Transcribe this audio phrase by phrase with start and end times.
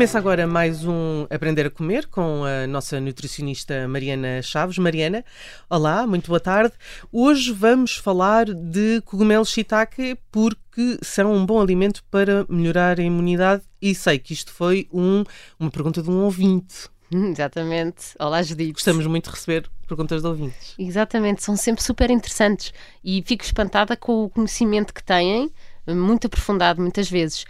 [0.00, 4.78] Começa agora mais um Aprender a Comer com a nossa nutricionista Mariana Chaves.
[4.78, 5.22] Mariana,
[5.68, 6.72] olá, muito boa tarde.
[7.12, 13.62] Hoje vamos falar de cogumelos shiitake porque são um bom alimento para melhorar a imunidade
[13.78, 15.22] e sei que isto foi um,
[15.58, 16.88] uma pergunta de um ouvinte.
[17.12, 18.14] Exatamente.
[18.18, 18.72] Olá, Judite.
[18.72, 20.76] Gostamos muito de receber perguntas de ouvintes.
[20.78, 22.72] Exatamente, são sempre super interessantes
[23.04, 25.52] e fico espantada com o conhecimento que têm,
[25.86, 27.44] muito aprofundado muitas vezes.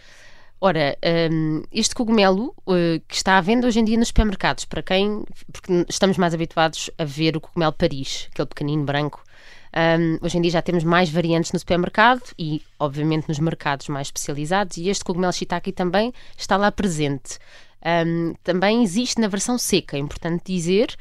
[0.63, 0.99] Ora,
[1.33, 5.25] um, este cogumelo uh, que está à venda hoje em dia nos supermercados, para quem.
[5.51, 9.25] porque estamos mais habituados a ver o cogumelo Paris, aquele pequenino branco.
[9.75, 14.09] Um, hoje em dia já temos mais variantes no supermercado e, obviamente, nos mercados mais
[14.09, 17.39] especializados, e este cogumelo shiitake também está lá presente.
[17.83, 20.95] Um, também existe na versão seca, é importante dizer.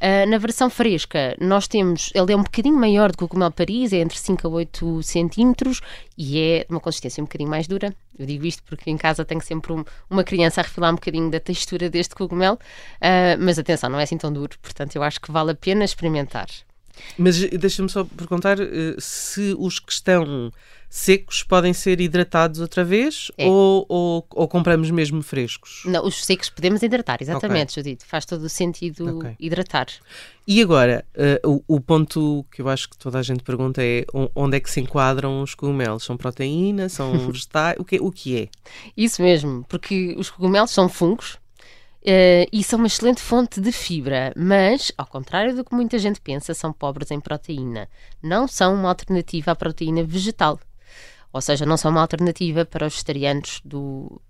[0.00, 3.52] Uh, na versão fresca, nós temos, ele é um bocadinho maior do que o cogumelo
[3.52, 5.82] Paris, é entre 5 a 8 centímetros
[6.16, 7.94] e é uma consistência um bocadinho mais dura.
[8.18, 11.30] Eu digo isto porque em casa tenho sempre um, uma criança a refilar um bocadinho
[11.30, 15.20] da textura deste cogumelo, uh, mas atenção, não é assim tão duro, portanto eu acho
[15.20, 16.46] que vale a pena experimentar.
[17.18, 20.52] Mas deixa-me só perguntar uh, se os que estão
[20.90, 23.46] secos podem ser hidratados outra vez é.
[23.46, 25.82] ou, ou, ou, compramos mesmo frescos?
[25.84, 27.82] Não, os secos podemos hidratar, exatamente, okay.
[27.84, 28.04] Judito.
[28.04, 29.36] Faz todo o sentido okay.
[29.38, 29.86] hidratar.
[30.44, 31.04] E agora,
[31.44, 34.60] uh, o, o, ponto que eu acho que toda a gente pergunta é onde é
[34.60, 36.02] que se enquadram os cogumelos?
[36.02, 36.88] São proteína?
[36.88, 37.76] São vegetais?
[37.78, 38.48] o, que, o que é?
[38.96, 41.38] Isso mesmo, porque os cogumelos são fungos,
[42.02, 46.18] Uh, e são uma excelente fonte de fibra, mas, ao contrário do que muita gente
[46.18, 47.88] pensa, são pobres em proteína.
[48.22, 50.58] Não são uma alternativa à proteína vegetal.
[51.32, 54.20] Ou seja, não são uma alternativa para os vegetarianos, do,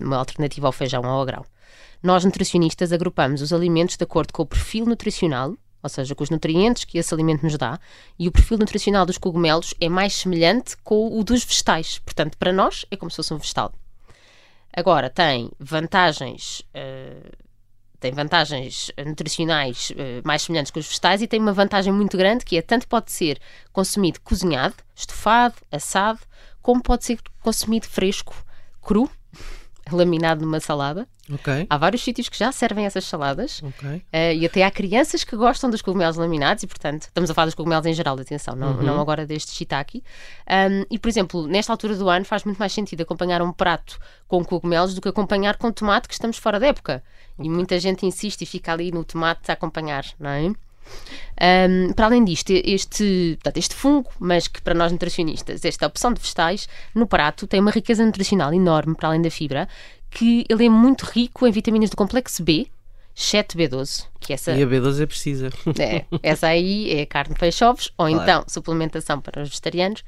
[0.00, 1.44] uma alternativa ao feijão ou ao grão.
[2.02, 6.30] Nós, nutricionistas, agrupamos os alimentos de acordo com o perfil nutricional, ou seja, com os
[6.30, 7.80] nutrientes que esse alimento nos dá,
[8.18, 11.98] e o perfil nutricional dos cogumelos é mais semelhante com o dos vegetais.
[12.00, 13.72] Portanto, para nós, é como se fosse um vegetal.
[14.72, 16.60] Agora, tem vantagens.
[16.74, 17.48] Uh,
[18.00, 22.44] tem vantagens nutricionais uh, mais semelhantes com os vegetais e tem uma vantagem muito grande
[22.44, 23.40] que é tanto pode ser
[23.72, 26.20] consumido cozinhado, estofado, assado,
[26.62, 28.36] como pode ser consumido fresco,
[28.80, 29.10] cru,
[29.90, 31.08] laminado numa salada.
[31.30, 31.66] Okay.
[31.68, 33.96] Há vários sítios que já servem essas saladas okay.
[33.96, 37.46] uh, e até há crianças que gostam dos cogumelos laminados e, portanto, estamos a falar
[37.46, 38.82] dos cogumelos em geral, atenção, não, uhum.
[38.82, 40.02] não agora deste shiitake.
[40.48, 43.98] Um, e, por exemplo, nesta altura do ano faz muito mais sentido acompanhar um prato
[44.26, 47.02] com cogumelos do que acompanhar com tomate que estamos fora da época.
[47.34, 47.46] Okay.
[47.46, 50.52] E muita gente insiste e fica ali no tomate a acompanhar, não é?
[51.40, 56.20] Um, para além disto, este, este fungo, mas que para nós nutricionistas, esta opção de
[56.20, 59.68] vegetais no prato tem uma riqueza nutricional enorme, para além da fibra,
[60.18, 62.66] que ele é muito rico em vitaminas do complexo B,
[63.16, 64.06] exceto B12.
[64.18, 65.50] Que essa, e a B12 é precisa.
[65.78, 68.22] É, essa aí é carne, peixe, ovos, ou claro.
[68.22, 70.02] então suplementação para os vegetarianos.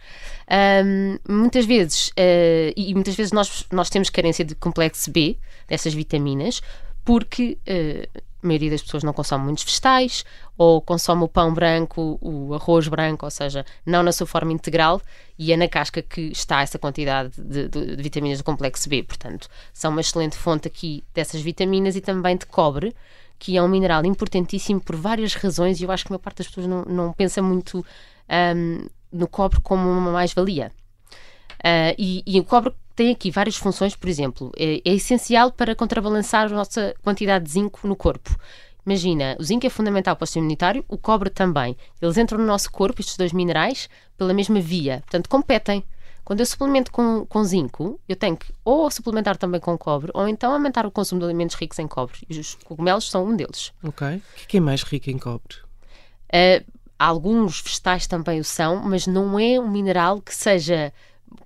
[0.85, 5.39] Um, muitas vezes, uh, e muitas vezes nós, nós temos carência de complexo B,
[5.69, 6.61] dessas vitaminas,
[7.05, 10.25] porque uh, a maioria das pessoas não consome muitos vegetais
[10.57, 15.01] ou consome o pão branco, o arroz branco, ou seja, não na sua forma integral
[15.39, 19.03] e é na casca que está essa quantidade de, de, de vitaminas do complexo B.
[19.03, 22.95] Portanto, são uma excelente fonte aqui dessas vitaminas e também de cobre,
[23.39, 26.39] que é um mineral importantíssimo por várias razões e eu acho que a maior parte
[26.39, 27.85] das pessoas não, não pensa muito
[28.57, 30.71] um, no cobre como uma mais-valia.
[31.61, 35.75] Uh, e, e o cobre tem aqui várias funções, por exemplo, é, é essencial para
[35.75, 38.39] contrabalançar a nossa quantidade de zinco no corpo.
[38.85, 41.75] Imagina, o zinco é fundamental para o sistema imunitário, o cobre também.
[41.99, 43.89] Eles entram no nosso corpo, estes dois minerais,
[44.19, 45.01] pela mesma via.
[45.01, 45.83] Portanto, competem.
[46.23, 50.29] Quando eu suplemento com, com zinco, eu tenho que ou suplementar também com cobre, ou
[50.29, 52.19] então aumentar o consumo de alimentos ricos em cobre.
[52.29, 53.73] E os cogumelos são um deles.
[53.83, 54.07] Ok.
[54.09, 55.57] O que é, é mais rico em cobre?
[56.29, 60.93] Uh, alguns vegetais também o são, mas não é um mineral que seja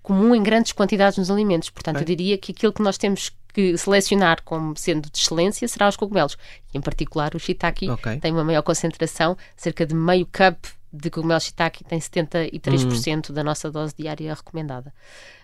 [0.03, 1.71] comum em grandes quantidades nos alimentos.
[1.71, 5.89] Portanto, eu diria que aquilo que nós temos que selecionar como sendo de excelência será
[5.89, 6.37] os cogumelos.
[6.75, 8.19] em particular, o shiitake okay.
[8.19, 10.57] tem uma maior concentração, cerca de meio cup
[10.95, 13.35] de cogumelo shiitake tem 73% hum.
[13.35, 14.95] da nossa dose diária recomendada.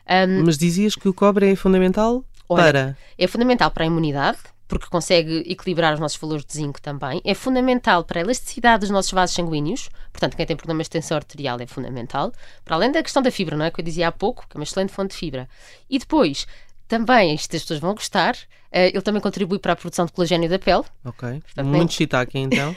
[0.08, 2.98] Um, Mas dizias que o cobre é fundamental olha, para?
[3.18, 4.38] É fundamental para a imunidade,
[4.70, 7.20] porque consegue equilibrar os nossos valores de zinco também.
[7.24, 11.16] É fundamental para a elasticidade dos nossos vasos sanguíneos, portanto, quem tem problemas de tensão
[11.16, 12.32] arterial é fundamental.
[12.64, 13.70] Para além da questão da fibra, não é?
[13.72, 15.48] Que eu dizia há pouco, que é uma excelente fonte de fibra.
[15.90, 16.46] E depois,
[16.90, 18.36] também, isto as pessoas vão gostar,
[18.70, 20.84] Uh, ele também contribui para a produção de colagênio da pele.
[21.04, 21.28] Ok.
[21.28, 21.88] Portanto, Muito nem...
[21.88, 22.74] shiitake, então.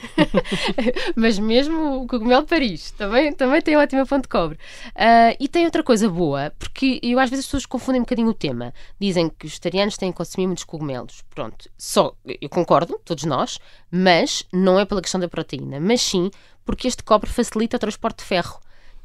[1.14, 4.58] Mas mesmo o cogumelo de Paris também, também tem ótima fonte de cobre.
[4.88, 8.28] Uh, e tem outra coisa boa, porque eu às vezes as pessoas confundem um bocadinho
[8.28, 8.74] o tema.
[9.00, 11.22] Dizem que os vegetarianos têm que consumir muitos cogumelos.
[11.32, 16.28] Pronto, só, eu concordo, todos nós, mas não é pela questão da proteína, mas sim
[16.64, 18.58] porque este cobre facilita o transporte de ferro.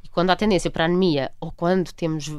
[0.04, 2.32] E quando há tendência para anemia ou quando temos,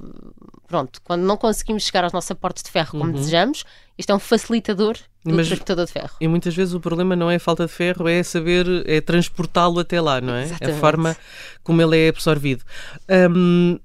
[0.66, 3.12] pronto, quando não conseguimos chegar aos nossos aportes de ferro como uhum.
[3.12, 3.64] desejamos,
[3.98, 6.16] isto é um facilitador do Mas, transportador de ferro.
[6.20, 9.80] E muitas vezes o problema não é a falta de ferro, é saber, é transportá-lo
[9.80, 10.44] até lá, não é?
[10.44, 10.76] Exatamente.
[10.76, 11.16] A forma
[11.62, 12.64] como ele é absorvido.
[13.30, 13.78] Um,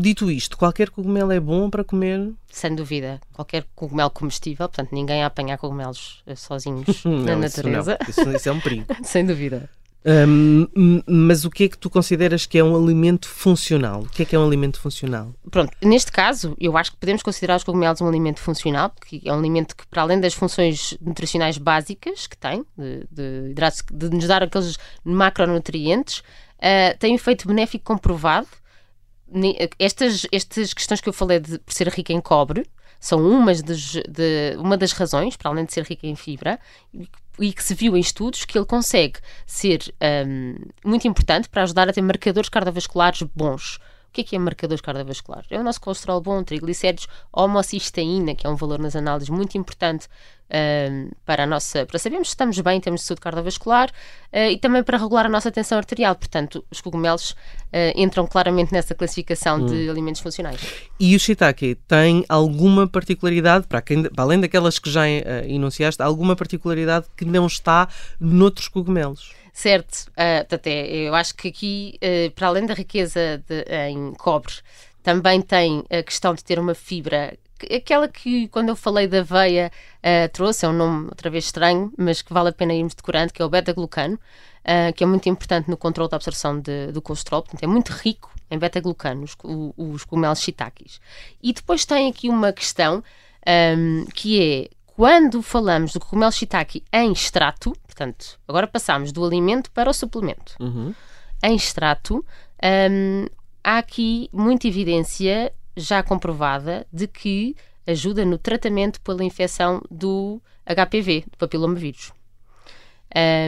[0.00, 2.32] Dito isto, qualquer cogumelo é bom para comer?
[2.52, 3.20] Sem dúvida.
[3.32, 7.98] Qualquer cogumelo comestível, portanto, ninguém a apanhar cogumelos eh, sozinhos não, na natureza.
[8.08, 8.28] Isso, não.
[8.28, 8.86] Isso, isso, é um perigo.
[9.02, 9.68] Sem dúvida.
[10.04, 14.02] Um, mas o que é que tu consideras que é um alimento funcional?
[14.02, 15.34] O que é que é um alimento funcional?
[15.50, 19.32] Pronto, neste caso, eu acho que podemos considerar os cogumelos um alimento funcional, porque é
[19.32, 23.54] um alimento que, para além das funções nutricionais básicas que tem, de, de,
[23.92, 28.46] de nos dar aqueles macronutrientes, uh, tem um efeito benéfico comprovado
[29.78, 32.66] estas, estas questões que eu falei de por ser rica em cobre
[32.98, 34.02] são umas de,
[34.58, 36.58] uma das razões, para além de ser rica em fibra,
[37.38, 39.92] e que se viu em estudos que ele consegue ser
[40.26, 40.54] um,
[40.84, 43.78] muito importante para ajudar a ter marcadores cardiovasculares bons.
[44.08, 45.46] O que é, que é marcadores cardiovasculares?
[45.50, 50.06] É o nosso colesterol bom, triglicéridos, homocisteína, que é um valor nas análises muito importante
[50.48, 54.50] uh, para a nossa, para sabermos se estamos bem em termos de saúde cardiovascular uh,
[54.50, 56.14] e também para regular a nossa tensão arterial.
[56.16, 57.36] Portanto, os cogumelos uh,
[57.94, 59.66] entram claramente nessa classificação hum.
[59.66, 60.60] de alimentos funcionais.
[60.98, 66.02] E o shiitake tem alguma particularidade, para, quem, para além daquelas que já uh, enunciaste,
[66.02, 67.88] alguma particularidade que não está
[68.18, 69.36] noutros cogumelos?
[69.58, 74.52] Certo, uh, eu acho que aqui, uh, para além da riqueza de, em cobre,
[75.02, 77.36] também tem a questão de ter uma fibra
[77.74, 81.92] aquela que quando eu falei da aveia uh, trouxe, é um nome outra vez estranho,
[81.98, 85.28] mas que vale a pena irmos decorando, que é o beta-glucano, uh, que é muito
[85.28, 89.36] importante no controle da absorção de, do colesterol, portanto é muito rico em beta-glucano, os,
[89.76, 91.00] os cogumelos shiitakes.
[91.42, 93.02] E depois tem aqui uma questão
[93.76, 99.70] um, que é, quando falamos do cogumelo shiitake em extrato, portanto, agora passamos do alimento
[99.70, 100.92] para o suplemento, uhum.
[101.40, 102.26] em extrato,
[102.90, 103.26] um,
[103.62, 107.54] há aqui muita evidência já comprovada de que
[107.86, 112.12] ajuda no tratamento pela infecção do HPV, do papilomavírus.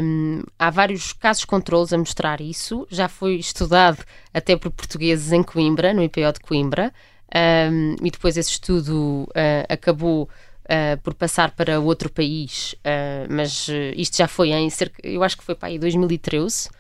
[0.05, 5.43] Um, há vários casos controles a mostrar isso, já foi estudado até por portugueses em
[5.43, 6.95] Coimbra, no IPO de Coimbra,
[7.73, 10.29] um, e depois esse estudo uh, acabou
[10.71, 15.37] uh, por passar para outro país, uh, mas isto já foi em cerca, eu acho
[15.37, 16.71] que foi para aí 2013.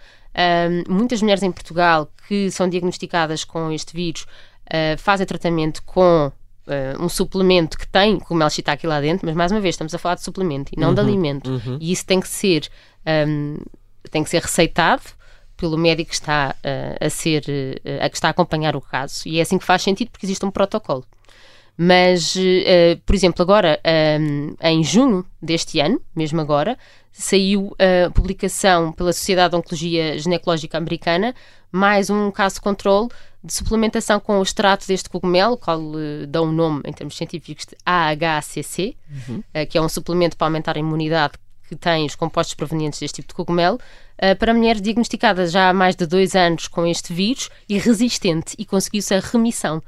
[0.88, 4.26] muitas mulheres em Portugal que são diagnosticadas com este vírus
[4.98, 6.30] fazem tratamento com
[7.00, 10.14] um suplemento que tem cogumelo shiitake lá dentro, mas mais uma vez estamos a falar
[10.14, 11.50] de suplemento e não uhum, de alimento.
[11.50, 11.78] Uhum.
[11.80, 12.68] E isso tem que ser,
[13.26, 13.56] um,
[14.12, 15.02] tem que ser receitado
[15.60, 17.44] pelo médico que está uh, a ser,
[17.84, 19.28] uh, a que está a acompanhar o caso.
[19.28, 21.04] E é assim que faz sentido porque existe um protocolo.
[21.82, 23.80] Mas, uh, por exemplo, agora,
[24.20, 26.76] um, em junho deste ano, mesmo agora,
[27.10, 31.34] saiu a publicação pela Sociedade de Oncologia Ginecológica Americana
[31.72, 33.08] mais um caso controle
[33.42, 37.64] de suplementação com o extrato deste cogumelo, qual uh, dá um nome em termos científicos
[37.66, 38.96] de AHCC,
[39.28, 39.38] uhum.
[39.38, 41.34] uh, que é um suplemento para aumentar a imunidade
[41.66, 45.72] que tem os compostos provenientes deste tipo de cogumelo, uh, para mulheres diagnosticadas já há
[45.72, 49.82] mais de dois anos com este vírus e resistente, e conseguiu-se a remissão.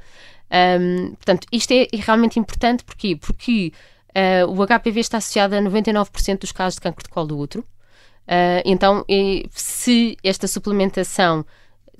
[0.53, 3.15] Um, portanto, isto é, é, realmente importante porquê?
[3.15, 3.73] porque
[4.09, 7.65] uh, o HPV está associado a 99% dos casos de câncer de colo do útero.
[8.25, 9.03] Uh, então,
[9.49, 11.43] se esta suplementação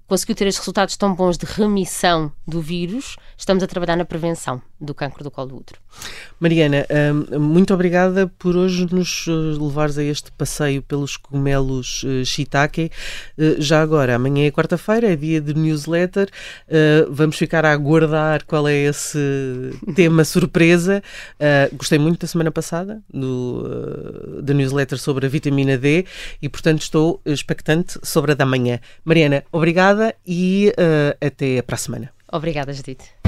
[0.07, 4.61] conseguiu ter estes resultados tão bons de remissão do vírus, estamos a trabalhar na prevenção
[4.83, 5.79] do cancro do colo do útero.
[6.39, 6.85] Mariana,
[7.31, 12.91] hum, muito obrigada por hoje nos eh, levares a este passeio pelos cogumelos eh, shiitake.
[13.37, 16.29] Eh, já agora, amanhã é quarta-feira, é dia de newsletter.
[17.09, 19.17] Vamos ficar a aguardar qual é esse
[19.95, 21.01] tema surpresa.
[21.73, 26.05] Gostei muito da semana passada do, da newsletter sobre a vitamina D
[26.41, 28.79] e, portanto, estou expectante sobre a da manhã.
[29.05, 30.73] Mariana, obrigada e
[31.21, 32.09] até para a semana.
[32.31, 33.22] Obrigada, Judite.